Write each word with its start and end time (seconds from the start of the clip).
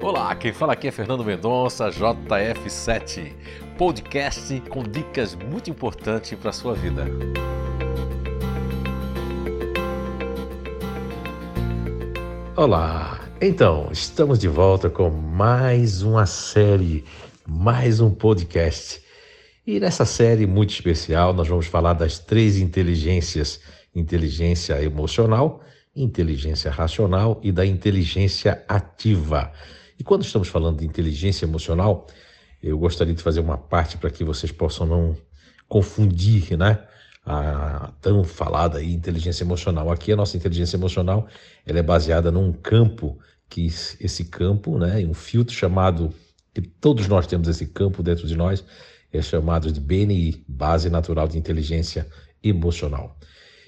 Olá, 0.00 0.32
quem 0.36 0.52
fala 0.52 0.74
aqui 0.74 0.86
é 0.86 0.92
Fernando 0.92 1.24
Mendonça, 1.24 1.90
JF7, 1.90 3.32
podcast 3.76 4.60
com 4.68 4.84
dicas 4.84 5.34
muito 5.34 5.70
importantes 5.70 6.38
para 6.38 6.50
a 6.50 6.52
sua 6.52 6.72
vida. 6.72 7.04
Olá, 12.54 13.28
então 13.40 13.88
estamos 13.90 14.38
de 14.38 14.46
volta 14.46 14.88
com 14.88 15.10
mais 15.10 16.00
uma 16.02 16.26
série, 16.26 17.04
mais 17.44 18.00
um 18.00 18.08
podcast. 18.08 19.02
E 19.66 19.80
nessa 19.80 20.04
série 20.04 20.46
muito 20.46 20.70
especial, 20.70 21.34
nós 21.34 21.48
vamos 21.48 21.66
falar 21.66 21.94
das 21.94 22.20
três 22.20 22.56
inteligências: 22.56 23.60
inteligência 23.92 24.80
emocional, 24.80 25.60
inteligência 25.94 26.70
racional 26.70 27.40
e 27.42 27.50
da 27.50 27.66
inteligência 27.66 28.64
ativa. 28.68 29.52
E 29.98 30.04
quando 30.04 30.22
estamos 30.22 30.48
falando 30.48 30.78
de 30.78 30.86
inteligência 30.86 31.44
emocional, 31.44 32.06
eu 32.62 32.78
gostaria 32.78 33.14
de 33.14 33.22
fazer 33.22 33.40
uma 33.40 33.58
parte 33.58 33.96
para 33.96 34.10
que 34.10 34.24
vocês 34.24 34.52
possam 34.52 34.86
não 34.86 35.16
confundir, 35.68 36.56
né? 36.56 36.84
A 37.24 37.92
tão 38.00 38.24
falada 38.24 38.78
aí 38.78 38.92
inteligência 38.92 39.44
emocional. 39.44 39.90
Aqui 39.90 40.12
a 40.12 40.16
nossa 40.16 40.36
inteligência 40.36 40.76
emocional, 40.76 41.28
ela 41.66 41.78
é 41.78 41.82
baseada 41.82 42.30
num 42.30 42.52
campo 42.52 43.18
que 43.48 43.66
esse 43.66 44.24
campo, 44.26 44.78
né, 44.78 45.04
um 45.06 45.14
filtro 45.14 45.54
chamado 45.54 46.12
que 46.54 46.62
todos 46.62 47.06
nós 47.06 47.26
temos 47.26 47.48
esse 47.48 47.66
campo 47.66 48.02
dentro 48.02 48.26
de 48.26 48.36
nós, 48.36 48.64
é 49.12 49.22
chamado 49.22 49.70
de 49.70 49.80
BNI, 49.80 50.44
Base 50.46 50.90
Natural 50.90 51.28
de 51.28 51.38
Inteligência 51.38 52.06
Emocional. 52.42 53.16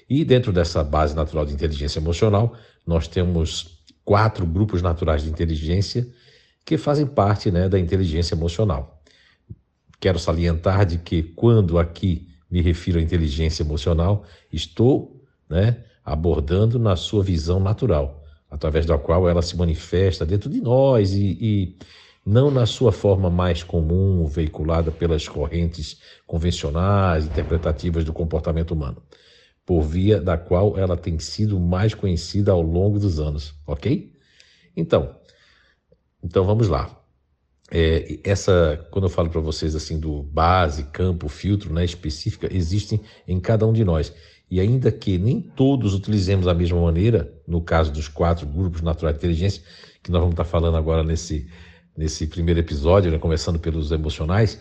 E 0.09 0.25
dentro 0.25 0.51
dessa 0.51 0.83
base 0.83 1.15
natural 1.15 1.45
de 1.45 1.53
inteligência 1.53 1.99
emocional, 1.99 2.55
nós 2.85 3.07
temos 3.07 3.81
quatro 4.03 4.45
grupos 4.45 4.81
naturais 4.81 5.23
de 5.23 5.29
inteligência 5.29 6.07
que 6.65 6.77
fazem 6.77 7.05
parte 7.05 7.51
né, 7.51 7.67
da 7.67 7.79
inteligência 7.79 8.35
emocional. 8.35 9.01
Quero 9.99 10.19
salientar 10.19 10.85
de 10.85 10.97
que 10.97 11.21
quando 11.23 11.77
aqui 11.77 12.27
me 12.49 12.61
refiro 12.61 12.99
à 12.99 13.01
inteligência 13.01 13.63
emocional, 13.63 14.25
estou 14.51 15.23
né, 15.49 15.83
abordando 16.03 16.77
na 16.77 16.95
sua 16.95 17.23
visão 17.23 17.59
natural, 17.59 18.23
através 18.49 18.85
da 18.85 18.97
qual 18.97 19.29
ela 19.29 19.41
se 19.41 19.55
manifesta 19.55 20.25
dentro 20.25 20.49
de 20.49 20.59
nós 20.59 21.13
e, 21.13 21.37
e 21.39 21.77
não 22.25 22.51
na 22.51 22.65
sua 22.65 22.91
forma 22.91 23.29
mais 23.29 23.63
comum, 23.63 24.25
veiculada 24.25 24.91
pelas 24.91 25.27
correntes 25.27 25.99
convencionais, 26.27 27.25
interpretativas 27.25 28.03
do 28.03 28.13
comportamento 28.13 28.71
humano, 28.71 29.01
por 29.65 29.81
via 29.81 30.19
da 30.19 30.37
qual 30.37 30.77
ela 30.77 30.97
tem 30.97 31.19
sido 31.19 31.59
mais 31.59 31.93
conhecida 31.93 32.51
ao 32.51 32.61
longo 32.61 32.99
dos 32.99 33.19
anos, 33.19 33.53
ok? 33.65 34.13
Então, 34.75 35.15
então 36.23 36.45
vamos 36.45 36.67
lá. 36.67 36.97
É, 37.73 38.19
essa, 38.23 38.85
quando 38.91 39.05
eu 39.05 39.09
falo 39.09 39.29
para 39.29 39.39
vocês 39.39 39.75
assim 39.75 39.97
do 39.97 40.23
base, 40.23 40.83
campo, 40.85 41.29
filtro, 41.29 41.73
né, 41.73 41.85
específica, 41.85 42.49
existem 42.53 42.99
em 43.27 43.39
cada 43.39 43.65
um 43.65 43.71
de 43.71 43.85
nós. 43.85 44.13
E 44.49 44.59
ainda 44.59 44.91
que 44.91 45.17
nem 45.17 45.39
todos 45.39 45.93
utilizemos 45.93 46.47
a 46.47 46.53
mesma 46.53 46.81
maneira, 46.81 47.33
no 47.47 47.61
caso 47.61 47.91
dos 47.91 48.09
quatro 48.09 48.45
grupos 48.45 48.81
naturais 48.81 49.15
de 49.15 49.19
inteligência, 49.19 49.63
que 50.03 50.11
nós 50.11 50.19
vamos 50.19 50.33
estar 50.33 50.43
falando 50.43 50.75
agora 50.75 51.03
nesse, 51.03 51.47
nesse 51.95 52.27
primeiro 52.27 52.59
episódio, 52.59 53.09
né, 53.09 53.17
começando 53.17 53.57
pelos 53.57 53.91
emocionais, 53.93 54.59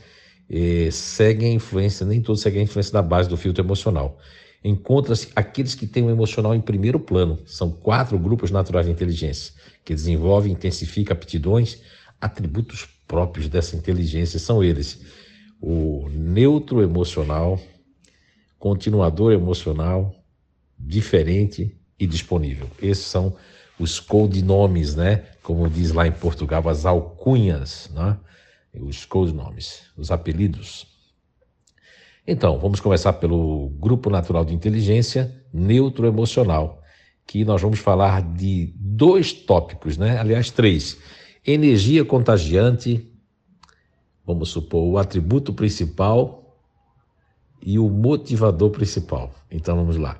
é, 0.48 0.88
seguem 0.92 1.50
a 1.50 1.54
influência, 1.54 2.06
nem 2.06 2.22
todos 2.22 2.40
seguem 2.40 2.60
a 2.60 2.64
influência 2.64 2.92
da 2.92 3.02
base 3.02 3.28
do 3.28 3.36
filtro 3.36 3.64
emocional. 3.64 4.18
Encontra-se 4.62 5.28
aqueles 5.34 5.74
que 5.74 5.86
têm 5.86 6.04
o 6.04 6.10
emocional 6.10 6.54
em 6.54 6.60
primeiro 6.60 7.00
plano. 7.00 7.38
São 7.46 7.70
quatro 7.70 8.18
grupos 8.18 8.50
naturais 8.50 8.86
de 8.86 8.92
inteligência 8.92 9.54
que 9.84 9.94
desenvolve 9.94 10.48
e 10.48 10.52
intensifica 10.52 11.14
aptidões, 11.14 11.80
atributos 12.20 12.86
próprios 13.06 13.48
dessa 13.48 13.74
inteligência 13.74 14.38
são 14.38 14.62
eles: 14.62 15.00
o 15.60 16.08
neutro 16.10 16.82
emocional, 16.82 17.60
continuador 18.58 19.32
emocional, 19.32 20.14
diferente 20.78 21.76
e 21.98 22.06
disponível. 22.06 22.68
Esses 22.80 23.06
são 23.06 23.36
os 23.78 23.98
codinomes, 23.98 24.94
né? 24.94 25.24
Como 25.42 25.68
diz 25.68 25.90
lá 25.92 26.06
em 26.06 26.12
Portugal, 26.12 26.68
as 26.68 26.84
alcunhas, 26.84 27.90
né? 27.94 28.16
Os 28.74 29.04
codinomes, 29.04 29.82
os 29.96 30.10
apelidos. 30.10 30.86
Então, 32.32 32.60
vamos 32.60 32.78
começar 32.78 33.14
pelo 33.14 33.70
grupo 33.80 34.08
natural 34.08 34.44
de 34.44 34.54
inteligência 34.54 35.34
neutro 35.52 36.06
emocional 36.06 36.80
que 37.26 37.44
nós 37.44 37.60
vamos 37.60 37.80
falar 37.80 38.22
de 38.22 38.72
dois 38.76 39.32
tópicos, 39.32 39.98
né? 39.98 40.16
Aliás, 40.16 40.48
três: 40.48 40.96
energia 41.44 42.04
contagiante, 42.04 43.04
vamos 44.24 44.50
supor, 44.50 44.84
o 44.84 44.96
atributo 44.96 45.52
principal 45.52 46.56
e 47.60 47.80
o 47.80 47.90
motivador 47.90 48.70
principal. 48.70 49.34
Então 49.50 49.74
vamos 49.74 49.96
lá. 49.96 50.16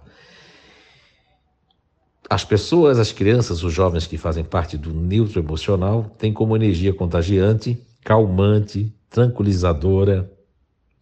As 2.28 2.44
pessoas, 2.44 2.98
as 2.98 3.12
crianças, 3.12 3.62
os 3.62 3.72
jovens 3.72 4.08
que 4.08 4.18
fazem 4.18 4.42
parte 4.42 4.76
do 4.76 4.92
neutro 4.92 5.38
emocional 5.38 6.12
têm 6.18 6.32
como 6.32 6.56
energia 6.56 6.92
contagiante, 6.92 7.80
calmante, 8.02 8.92
tranquilizadora, 9.08 10.28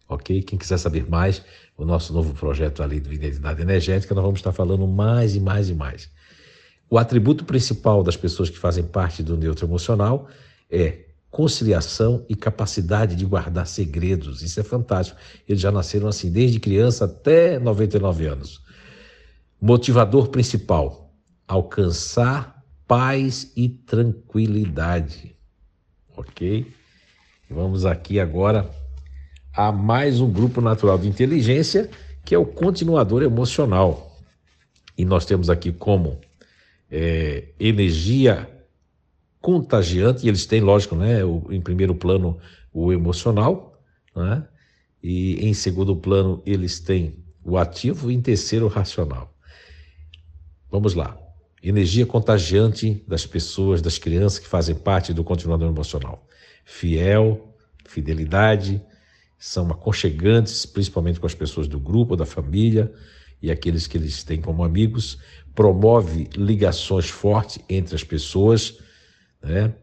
ok? 0.09 0.41
Quem 0.41 0.57
quiser 0.57 0.79
saber 0.79 1.07
mais, 1.07 1.43
o 1.77 1.85
nosso 1.85 2.11
novo 2.11 2.33
projeto 2.33 2.81
ali 2.81 2.99
de 2.99 3.13
identidade 3.13 3.61
energética, 3.61 4.15
nós 4.15 4.23
vamos 4.23 4.39
estar 4.39 4.51
falando 4.51 4.85
mais 4.87 5.35
e 5.35 5.39
mais 5.39 5.69
e 5.69 5.75
mais. 5.75 6.09
O 6.89 6.97
atributo 6.97 7.45
principal 7.45 8.03
das 8.03 8.17
pessoas 8.17 8.49
que 8.49 8.57
fazem 8.57 8.83
parte 8.83 9.21
do 9.21 9.37
neutro 9.37 9.67
emocional 9.67 10.27
é 10.69 11.05
conciliação 11.29 12.25
e 12.27 12.35
capacidade 12.35 13.15
de 13.15 13.23
guardar 13.23 13.67
segredos. 13.67 14.41
Isso 14.41 14.59
é 14.59 14.63
fantástico. 14.63 15.19
Eles 15.47 15.61
já 15.61 15.71
nasceram 15.71 16.07
assim, 16.07 16.31
desde 16.31 16.59
criança 16.59 17.05
até 17.05 17.59
99 17.59 18.25
anos. 18.25 18.61
Motivador 19.61 20.29
principal: 20.29 21.13
alcançar 21.47 22.63
paz 22.87 23.51
e 23.55 23.69
tranquilidade. 23.69 25.35
Ok? 26.17 26.65
Vamos 27.47 27.85
aqui 27.85 28.19
agora 28.19 28.67
a 29.59 29.73
mais 29.73 30.21
um 30.21 30.31
grupo 30.31 30.61
natural 30.61 30.97
de 30.97 31.09
inteligência, 31.09 31.89
que 32.23 32.33
é 32.33 32.37
o 32.37 32.45
continuador 32.45 33.21
emocional. 33.23 34.17
E 34.97 35.03
nós 35.03 35.25
temos 35.25 35.49
aqui 35.49 35.73
como 35.73 36.17
é, 36.89 37.49
energia 37.59 38.49
contagiante, 39.41 40.25
e 40.25 40.29
eles 40.29 40.45
têm, 40.45 40.61
lógico, 40.61 40.95
né, 40.95 41.25
o, 41.25 41.45
em 41.51 41.59
primeiro 41.59 41.93
plano 41.93 42.39
o 42.71 42.93
emocional, 42.93 43.77
né, 44.15 44.47
e 45.03 45.45
em 45.45 45.53
segundo 45.53 45.93
plano 45.93 46.41
eles 46.45 46.79
têm 46.79 47.21
o 47.43 47.57
ativo 47.57 48.09
e 48.09 48.15
em 48.15 48.21
terceiro 48.21 48.65
o 48.65 48.69
racional. 48.69 49.33
Vamos 50.71 50.93
lá. 50.93 51.17
Energia 51.61 52.05
contagiante 52.05 53.03
das 53.05 53.25
pessoas, 53.25 53.81
das 53.81 53.97
crianças 53.97 54.39
que 54.39 54.47
fazem 54.47 54.75
parte 54.75 55.13
do 55.13 55.21
continuador 55.21 55.67
emocional. 55.67 56.25
Fiel, 56.63 57.53
fidelidade, 57.85 58.81
são 59.39 59.71
aconchegantes, 59.71 60.65
principalmente 60.65 61.19
com 61.19 61.25
as 61.25 61.33
pessoas 61.33 61.65
do 61.65 61.79
grupo, 61.79 62.17
da 62.17 62.25
família 62.25 62.93
e 63.41 63.49
aqueles 63.49 63.87
que 63.87 63.97
eles 63.97 64.21
têm 64.21 64.41
como 64.41 64.65
amigos, 64.65 65.17
promove 65.55 66.29
ligações 66.35 67.09
fortes 67.09 67.63
entre 67.69 67.95
as 67.95 68.03
pessoas, 68.03 68.79
né? 69.41 69.73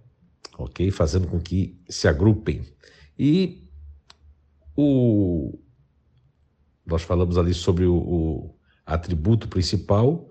ok? 0.59 0.91
Fazendo 0.91 1.27
com 1.27 1.41
que 1.41 1.81
se 1.89 2.07
agrupem. 2.07 2.67
E 3.19 3.67
o, 4.77 5.59
nós 6.85 7.01
falamos 7.01 7.39
ali 7.39 7.55
sobre 7.55 7.87
o, 7.87 7.97
o 7.97 8.55
atributo 8.85 9.49
principal, 9.49 10.31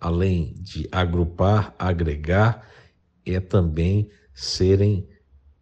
além 0.00 0.54
de 0.54 0.88
agrupar, 0.90 1.72
agregar, 1.78 2.68
é 3.24 3.38
também 3.38 4.10
serem 4.34 5.08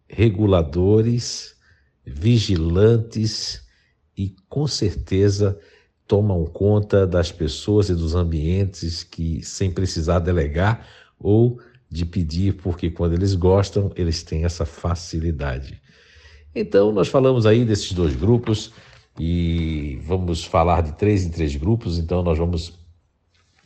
reguladores 0.09 1.55
vigilantes 2.05 3.63
e, 4.17 4.35
com 4.47 4.67
certeza, 4.67 5.59
tomam 6.07 6.45
conta 6.45 7.07
das 7.07 7.31
pessoas 7.31 7.89
e 7.89 7.95
dos 7.95 8.13
ambientes 8.15 9.03
que, 9.03 9.43
sem 9.43 9.71
precisar 9.71 10.19
delegar 10.19 10.87
ou 11.19 11.59
de 11.89 12.05
pedir, 12.05 12.53
porque 12.57 12.89
quando 12.89 13.13
eles 13.13 13.33
gostam, 13.33 13.91
eles 13.95 14.23
têm 14.23 14.45
essa 14.45 14.65
facilidade. 14.65 15.81
Então, 16.53 16.91
nós 16.91 17.07
falamos 17.07 17.45
aí 17.45 17.65
desses 17.65 17.91
dois 17.91 18.15
grupos 18.15 18.71
e 19.19 19.99
vamos 20.05 20.43
falar 20.43 20.81
de 20.81 20.93
três 20.93 21.25
em 21.25 21.29
três 21.29 21.55
grupos. 21.55 21.97
Então, 21.97 22.21
nós 22.21 22.37
vamos 22.37 22.77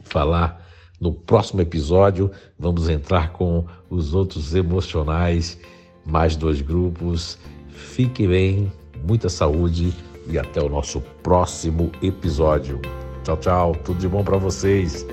falar 0.02 0.66
no 1.00 1.14
próximo 1.14 1.62
episódio, 1.62 2.32
vamos 2.58 2.90
entrar 2.90 3.32
com 3.32 3.66
os 3.90 4.14
outros 4.14 4.56
emocionais, 4.56 5.58
mais 6.06 6.36
dois 6.36 6.62
grupos 6.62 7.38
Fique 7.80 8.28
bem, 8.28 8.72
muita 9.08 9.30
saúde 9.30 9.94
e 10.28 10.38
até 10.38 10.62
o 10.62 10.70
nosso 10.70 11.02
próximo 11.24 11.92
episódio. 12.02 12.80
Tchau, 13.24 13.38
tchau. 13.38 13.76
Tudo 13.84 14.00
de 14.00 14.08
bom 14.08 14.24
para 14.24 14.38
vocês. 14.38 15.06